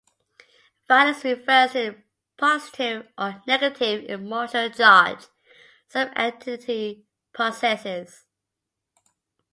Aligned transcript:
"Valence" 0.87 1.23
refers 1.23 1.73
to 1.73 1.91
the 1.91 2.03
"positive" 2.35 3.07
or 3.19 3.43
"negative" 3.45 4.03
emotional 4.09 4.67
charge 4.71 5.27
some 5.89 6.09
entity 6.15 7.05
possesses. 7.35 8.25